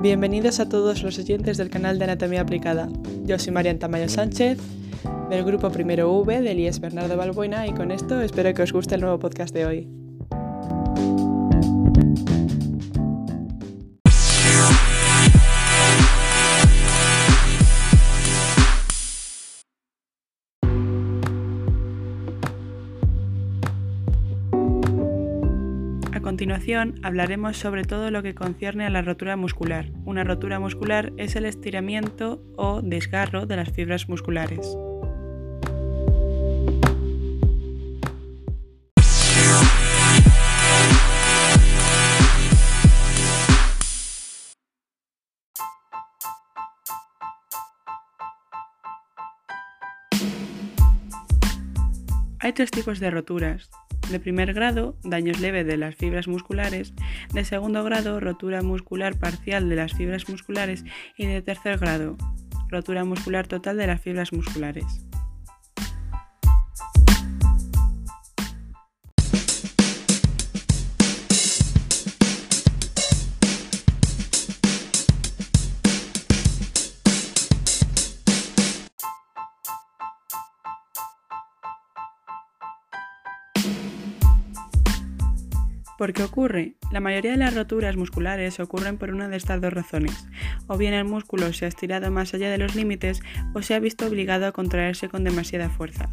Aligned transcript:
Bienvenidos 0.00 0.60
a 0.60 0.68
todos 0.68 1.02
los 1.02 1.18
oyentes 1.18 1.58
del 1.58 1.68
canal 1.68 1.98
de 1.98 2.04
Anatomía 2.04 2.40
Aplicada. 2.40 2.88
Yo 3.26 3.38
soy 3.38 3.52
Marian 3.52 3.78
Tamayo 3.78 4.08
Sánchez, 4.08 4.58
del 5.28 5.44
grupo 5.44 5.70
Primero 5.70 6.10
V 6.10 6.40
del 6.40 6.58
IES 6.58 6.80
Bernardo 6.80 7.18
Balbuena 7.18 7.66
y 7.66 7.74
con 7.74 7.90
esto 7.90 8.22
espero 8.22 8.54
que 8.54 8.62
os 8.62 8.72
guste 8.72 8.94
el 8.94 9.02
nuevo 9.02 9.18
podcast 9.18 9.52
de 9.52 9.66
hoy. 9.66 9.99
A 26.20 26.22
continuación 26.22 27.00
hablaremos 27.02 27.56
sobre 27.56 27.84
todo 27.84 28.10
lo 28.10 28.22
que 28.22 28.34
concierne 28.34 28.84
a 28.84 28.90
la 28.90 29.00
rotura 29.00 29.36
muscular. 29.36 29.86
Una 30.04 30.22
rotura 30.22 30.60
muscular 30.60 31.14
es 31.16 31.34
el 31.34 31.46
estiramiento 31.46 32.44
o 32.58 32.82
desgarro 32.82 33.46
de 33.46 33.56
las 33.56 33.70
fibras 33.70 34.06
musculares. 34.06 34.76
Hay 52.40 52.52
tres 52.52 52.70
tipos 52.70 53.00
de 53.00 53.10
roturas. 53.10 53.70
De 54.10 54.18
primer 54.18 54.52
grado, 54.54 54.96
daños 55.04 55.38
leves 55.38 55.66
de 55.66 55.76
las 55.76 55.94
fibras 55.94 56.26
musculares. 56.26 56.92
De 57.32 57.44
segundo 57.44 57.84
grado, 57.84 58.18
rotura 58.18 58.60
muscular 58.60 59.16
parcial 59.16 59.68
de 59.68 59.76
las 59.76 59.94
fibras 59.94 60.28
musculares. 60.28 60.84
Y 61.16 61.26
de 61.26 61.42
tercer 61.42 61.78
grado, 61.78 62.16
rotura 62.68 63.04
muscular 63.04 63.46
total 63.46 63.76
de 63.76 63.86
las 63.86 64.00
fibras 64.00 64.32
musculares. 64.32 65.09
¿Por 86.00 86.14
qué 86.14 86.22
ocurre? 86.22 86.76
La 86.90 87.00
mayoría 87.00 87.32
de 87.32 87.36
las 87.36 87.54
roturas 87.54 87.94
musculares 87.94 88.58
ocurren 88.58 88.96
por 88.96 89.10
una 89.10 89.28
de 89.28 89.36
estas 89.36 89.60
dos 89.60 89.70
razones. 89.70 90.26
O 90.66 90.78
bien 90.78 90.94
el 90.94 91.04
músculo 91.04 91.52
se 91.52 91.66
ha 91.66 91.68
estirado 91.68 92.10
más 92.10 92.32
allá 92.32 92.50
de 92.50 92.56
los 92.56 92.74
límites 92.74 93.20
o 93.52 93.60
se 93.60 93.74
ha 93.74 93.80
visto 93.80 94.06
obligado 94.06 94.46
a 94.46 94.52
contraerse 94.52 95.10
con 95.10 95.24
demasiada 95.24 95.68
fuerza. 95.68 96.08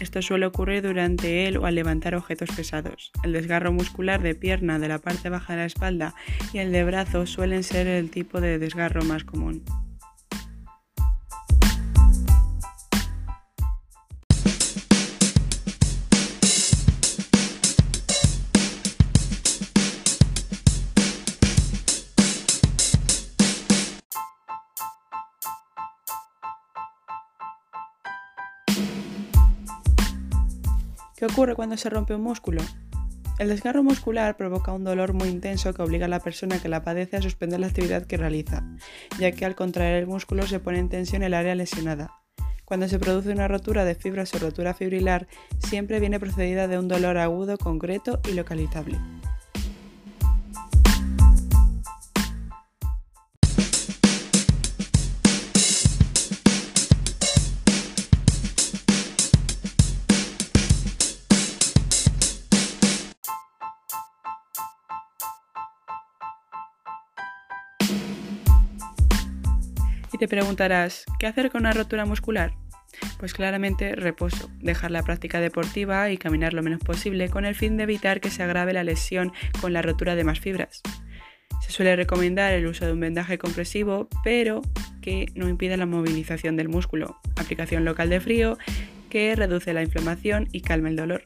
Esto 0.00 0.22
suele 0.22 0.46
ocurrir 0.46 0.80
durante 0.80 1.46
el 1.46 1.58
o 1.58 1.66
al 1.66 1.74
levantar 1.74 2.14
objetos 2.14 2.48
pesados. 2.56 3.12
El 3.22 3.34
desgarro 3.34 3.70
muscular 3.70 4.22
de 4.22 4.34
pierna 4.34 4.78
de 4.78 4.88
la 4.88 4.98
parte 4.98 5.28
baja 5.28 5.52
de 5.52 5.58
la 5.58 5.66
espalda 5.66 6.14
y 6.54 6.60
el 6.60 6.72
de 6.72 6.84
brazo 6.84 7.26
suelen 7.26 7.64
ser 7.64 7.86
el 7.86 8.10
tipo 8.10 8.40
de 8.40 8.58
desgarro 8.58 9.04
más 9.04 9.24
común. 9.24 9.62
¿Qué 31.18 31.26
ocurre 31.26 31.56
cuando 31.56 31.76
se 31.76 31.90
rompe 31.90 32.14
un 32.14 32.22
músculo? 32.22 32.62
El 33.40 33.48
desgarro 33.48 33.82
muscular 33.82 34.36
provoca 34.36 34.72
un 34.72 34.84
dolor 34.84 35.14
muy 35.14 35.28
intenso 35.28 35.74
que 35.74 35.82
obliga 35.82 36.06
a 36.06 36.08
la 36.08 36.20
persona 36.20 36.62
que 36.62 36.68
la 36.68 36.84
padece 36.84 37.16
a 37.16 37.22
suspender 37.22 37.58
la 37.58 37.66
actividad 37.66 38.06
que 38.06 38.16
realiza, 38.16 38.62
ya 39.18 39.32
que 39.32 39.44
al 39.44 39.56
contraer 39.56 39.96
el 39.96 40.06
músculo 40.06 40.46
se 40.46 40.60
pone 40.60 40.78
en 40.78 40.88
tensión 40.88 41.24
el 41.24 41.34
área 41.34 41.56
lesionada. 41.56 42.12
Cuando 42.64 42.86
se 42.86 43.00
produce 43.00 43.32
una 43.32 43.48
rotura 43.48 43.84
de 43.84 43.96
fibras 43.96 44.32
o 44.36 44.38
rotura 44.38 44.74
fibrilar, 44.74 45.26
siempre 45.58 45.98
viene 45.98 46.20
precedida 46.20 46.68
de 46.68 46.78
un 46.78 46.86
dolor 46.86 47.18
agudo, 47.18 47.58
concreto 47.58 48.20
y 48.30 48.34
localizable. 48.34 48.96
Y 70.12 70.18
te 70.18 70.28
preguntarás, 70.28 71.04
¿qué 71.18 71.26
hacer 71.26 71.50
con 71.50 71.62
una 71.62 71.72
rotura 71.72 72.04
muscular? 72.06 72.52
Pues 73.18 73.34
claramente 73.34 73.94
reposo, 73.94 74.50
dejar 74.60 74.90
la 74.90 75.02
práctica 75.02 75.40
deportiva 75.40 76.10
y 76.10 76.16
caminar 76.16 76.54
lo 76.54 76.62
menos 76.62 76.80
posible 76.80 77.28
con 77.28 77.44
el 77.44 77.54
fin 77.54 77.76
de 77.76 77.82
evitar 77.82 78.20
que 78.20 78.30
se 78.30 78.42
agrave 78.42 78.72
la 78.72 78.84
lesión 78.84 79.32
con 79.60 79.72
la 79.72 79.82
rotura 79.82 80.14
de 80.14 80.24
más 80.24 80.40
fibras. 80.40 80.82
Se 81.60 81.72
suele 81.72 81.96
recomendar 81.96 82.52
el 82.52 82.66
uso 82.66 82.86
de 82.86 82.92
un 82.92 83.00
vendaje 83.00 83.36
compresivo, 83.36 84.08
pero 84.24 84.62
que 85.02 85.26
no 85.34 85.48
impida 85.48 85.76
la 85.76 85.86
movilización 85.86 86.56
del 86.56 86.68
músculo. 86.68 87.20
Aplicación 87.36 87.84
local 87.84 88.08
de 88.08 88.20
frío 88.20 88.58
que 89.10 89.34
reduce 89.34 89.72
la 89.72 89.82
inflamación 89.82 90.48
y 90.52 90.60
calma 90.60 90.88
el 90.88 90.96
dolor. 90.96 91.24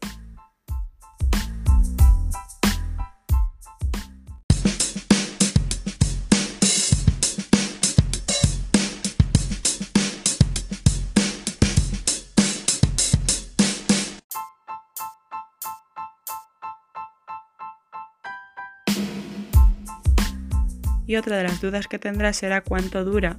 Y 21.13 21.17
otra 21.17 21.37
de 21.37 21.43
las 21.43 21.61
dudas 21.61 21.89
que 21.89 21.99
tendrás 21.99 22.39
será 22.39 22.63
cuánto 22.63 23.05
dura. 23.05 23.39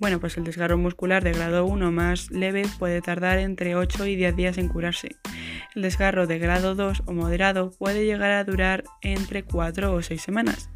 Bueno, 0.00 0.18
pues 0.18 0.36
el 0.38 0.42
desgarro 0.42 0.76
muscular 0.76 1.22
de 1.22 1.30
grado 1.30 1.64
1 1.64 1.92
más 1.92 2.32
leve 2.32 2.64
puede 2.80 3.00
tardar 3.00 3.38
entre 3.38 3.76
8 3.76 4.06
y 4.08 4.16
10 4.16 4.34
días 4.34 4.58
en 4.58 4.66
curarse. 4.66 5.14
El 5.76 5.82
desgarro 5.82 6.26
de 6.26 6.40
grado 6.40 6.74
2 6.74 7.04
o 7.06 7.12
moderado 7.12 7.70
puede 7.70 8.06
llegar 8.06 8.32
a 8.32 8.42
durar 8.42 8.82
entre 9.02 9.44
4 9.44 9.94
o 9.94 10.02
6 10.02 10.20
semanas. 10.20 10.68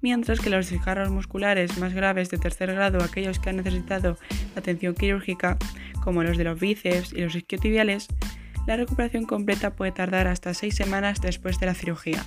Mientras 0.00 0.40
que 0.40 0.48
los 0.48 0.70
desgarros 0.70 1.10
musculares 1.10 1.76
más 1.76 1.92
graves 1.92 2.30
de 2.30 2.38
tercer 2.38 2.72
grado, 2.72 3.04
aquellos 3.04 3.38
que 3.38 3.50
han 3.50 3.58
necesitado 3.58 4.16
atención 4.56 4.94
quirúrgica, 4.94 5.58
como 6.02 6.22
los 6.22 6.38
de 6.38 6.44
los 6.44 6.58
bíceps 6.58 7.12
y 7.12 7.20
los 7.20 7.34
isquiotibiales, 7.34 8.08
la 8.66 8.78
recuperación 8.78 9.26
completa 9.26 9.76
puede 9.76 9.92
tardar 9.92 10.28
hasta 10.28 10.54
6 10.54 10.74
semanas 10.74 11.20
después 11.20 11.60
de 11.60 11.66
la 11.66 11.74
cirugía. 11.74 12.24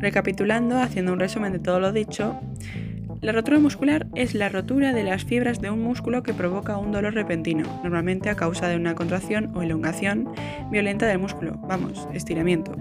Recapitulando, 0.00 0.78
haciendo 0.78 1.12
un 1.12 1.20
resumen 1.20 1.52
de 1.52 1.58
todo 1.58 1.80
lo 1.80 1.92
dicho, 1.92 2.40
la 3.20 3.32
rotura 3.32 3.58
muscular 3.58 4.06
es 4.14 4.34
la 4.34 4.48
rotura 4.48 4.92
de 4.92 5.02
las 5.02 5.24
fibras 5.24 5.60
de 5.60 5.70
un 5.70 5.82
músculo 5.82 6.22
que 6.22 6.32
provoca 6.32 6.78
un 6.78 6.92
dolor 6.92 7.14
repentino, 7.14 7.64
normalmente 7.82 8.30
a 8.30 8.36
causa 8.36 8.68
de 8.68 8.76
una 8.76 8.94
contracción 8.94 9.50
o 9.56 9.62
elongación 9.62 10.28
violenta 10.70 11.04
del 11.06 11.18
músculo, 11.18 11.58
vamos, 11.66 12.06
estiramiento. 12.14 12.76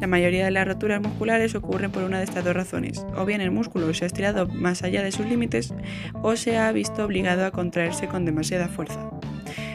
La 0.00 0.06
mayoría 0.06 0.46
de 0.46 0.50
las 0.50 0.66
roturas 0.66 1.02
musculares 1.02 1.54
ocurren 1.54 1.90
por 1.90 2.04
una 2.04 2.18
de 2.18 2.24
estas 2.24 2.42
dos 2.42 2.56
razones, 2.56 3.04
o 3.18 3.26
bien 3.26 3.42
el 3.42 3.50
músculo 3.50 3.92
se 3.92 4.04
ha 4.04 4.06
estirado 4.06 4.46
más 4.46 4.82
allá 4.82 5.02
de 5.02 5.12
sus 5.12 5.26
límites 5.26 5.74
o 6.22 6.36
se 6.36 6.56
ha 6.56 6.72
visto 6.72 7.04
obligado 7.04 7.44
a 7.44 7.50
contraerse 7.50 8.08
con 8.08 8.24
demasiada 8.24 8.68
fuerza. 8.68 9.10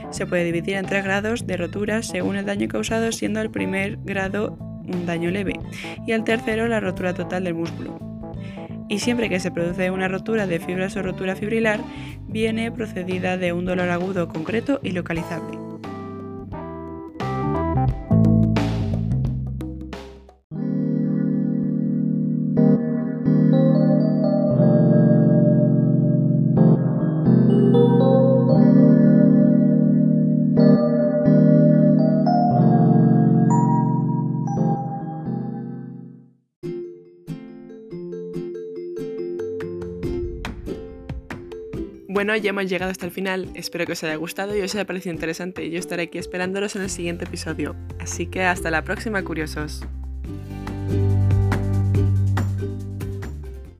Se 0.09 0.25
puede 0.25 0.45
dividir 0.45 0.77
en 0.77 0.87
tres 0.87 1.03
grados 1.03 1.45
de 1.45 1.57
rotura 1.57 2.01
según 2.01 2.37
el 2.37 2.45
daño 2.45 2.67
causado, 2.67 3.11
siendo 3.11 3.39
el 3.39 3.51
primer 3.51 3.97
grado 4.03 4.70
un 4.87 5.05
daño 5.05 5.29
leve 5.31 5.53
y 6.05 6.11
el 6.11 6.23
tercero 6.23 6.67
la 6.67 6.79
rotura 6.79 7.13
total 7.13 7.43
del 7.43 7.53
músculo. 7.53 7.99
Y 8.89 8.99
siempre 8.99 9.29
que 9.29 9.39
se 9.39 9.51
produce 9.51 9.89
una 9.89 10.07
rotura 10.07 10.47
de 10.47 10.59
fibras 10.59 10.97
o 10.97 11.01
rotura 11.01 11.35
fibrilar, 11.35 11.79
viene 12.27 12.71
procedida 12.71 13.37
de 13.37 13.53
un 13.53 13.65
dolor 13.65 13.89
agudo 13.89 14.27
concreto 14.27 14.79
y 14.83 14.91
localizable. 14.91 15.60
Bueno, 42.21 42.35
ya 42.35 42.51
hemos 42.51 42.69
llegado 42.69 42.91
hasta 42.91 43.07
el 43.07 43.11
final. 43.11 43.49
Espero 43.55 43.87
que 43.87 43.93
os 43.93 44.03
haya 44.03 44.15
gustado 44.15 44.55
y 44.55 44.61
os 44.61 44.75
haya 44.75 44.85
parecido 44.85 45.11
interesante. 45.11 45.67
Yo 45.71 45.79
estaré 45.79 46.03
aquí 46.03 46.19
esperándolos 46.19 46.75
en 46.75 46.83
el 46.83 46.91
siguiente 46.91 47.25
episodio. 47.25 47.75
Así 47.99 48.27
que 48.27 48.43
hasta 48.43 48.69
la 48.69 48.83
próxima, 48.83 49.23
curiosos. 49.23 49.81